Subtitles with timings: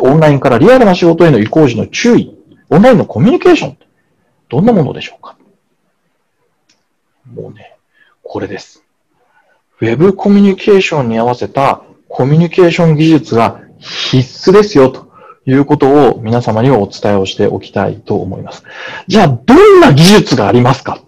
[0.00, 2.36] オンラインからリアルな仕事への移行時の注意、
[2.68, 3.78] オンラインのコミュニケーション、
[4.48, 5.36] どんなものでしょうか？
[7.32, 7.76] もうね、
[8.22, 8.82] これです。
[9.80, 15.10] ウェブコミュニケーションに合わせたコミュニケーション技術が必須ですよと
[15.46, 18.64] いうことを皆様にはお伝えをしておきたいと思います。
[19.06, 21.00] じゃあ、どんな技術がありますか？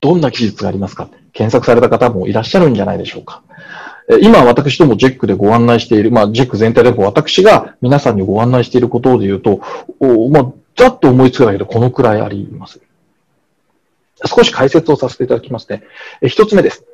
[0.00, 1.08] どんな技術がありますか？
[1.32, 3.42] 検索された方もいらっしゃるんじゃないでしょうか？
[4.20, 9.60] 今、私どもジェックでご案内している、まあ、ジェック全体でも私が皆さんにご案内していることで言うと、
[10.00, 12.80] おまあ、ざっと思いつくだけでこのくらいあります。
[14.26, 15.82] 少し解説をさせていただきますね。
[16.26, 16.84] 一つ目です。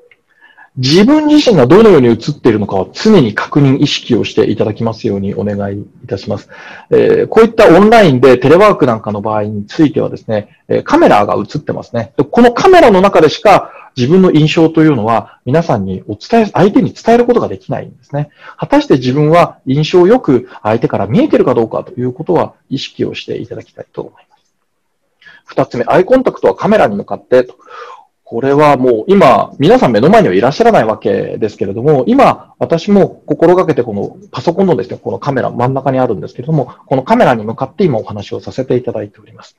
[0.78, 6.50] 自分自身がどのように映っているのかを常に確認、意識をしていただきますようにお願いいたします。
[6.90, 12.12] えー、こういったオンラインでテレワークなんかの場合についてはですね、カメラが映ってますね。
[12.30, 18.28] このカメラの中でしか自分の印象というのは皆さんにお伝え、相手に伝えることができないんですね。
[18.58, 24.26] 果たして自分は印象よく相手から見えてるかどうかということは意識をしていただきたいと思います。
[25.46, 27.56] 二つ目、アイコンタクトはカメラに向かってと。
[28.28, 39.56] これはもう今、皆さん目の前にはいらっしゃらないわけですけれども、今、私も心がけてこのパソコンのですね、このカメラ真ん中にあるんですけれども、このカメラに向かって今お話をさせていただいております。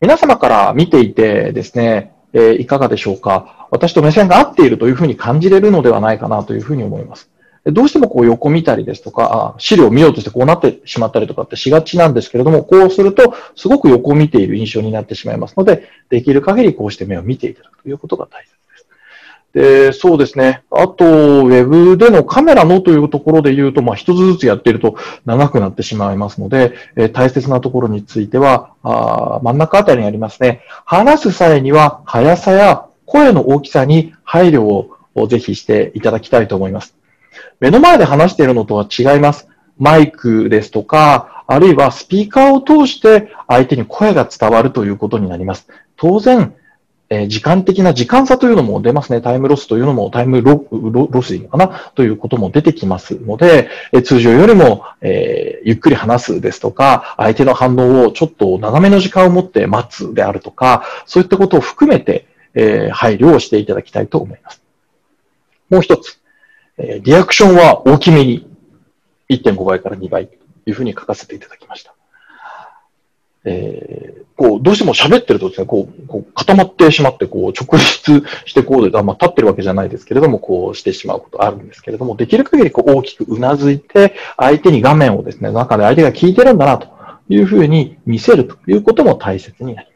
[0.00, 7.30] 皆様から見ていてですね、えー、いかがでしょうか私と目線が合っているというふうに感じれるのではないかなというふうに思います。
[7.64, 18.50] どうしてもこう横見たりですとか、資料を見ようとしてこうなってしまったりとかってしがちなんですけれども、こうするとすごく横を見ている印象になってしまいますので、できる限りこうして目を見ていただくということが大切
[19.54, 19.92] です。
[19.92, 20.64] で、そうですね。
[20.72, 30.62] あと、ウェブでのカメラのというところで言うと、まあ、一つずつやっていると長くなってしまいますので、えー、大切なところについては、あ真ん中あたりにありますね。
[30.84, 36.96] 話す際には、速さや声の大きさに配慮をぜひしていただきたいと思います。
[37.60, 39.48] 目の前で話しているのとは違います。
[39.78, 45.66] マイクですとか、あるいはスピーカーを通して相手に声が伝わるということになります。
[45.96, 46.54] 当然、
[47.10, 49.20] え時間的な時間差というのも出ますね。
[49.20, 51.68] タイムロスというのも、タイムロロスいいのかな？
[51.94, 64.62] ということも出てきますので、え通常よりも、えー、ゆっくり話すですとか、相手の反応をちょっと長めの時間を持って待つであるとか、そういったことを含めて、えー、配慮をしていただきたいと思います。
[65.68, 66.21] もう一つ。
[66.78, 68.48] えリアクションは大きめに
[69.28, 70.34] 1.5倍から2倍と
[70.66, 71.94] いうふうに書かせていただきました。
[73.44, 86.88] えー、こう、どうしても喋ってるとですね、こう、こう固まってしまって、こう、直立してこうで、あま、立ってるわけじゃないですけれども、こうしてしまうことあるんですけれども、できる限りこう大きくうなずいて、相手に画面をですね、中で相手が聞いてるんだなと
[87.28, 89.91] いうふうに見せるということも大切になります。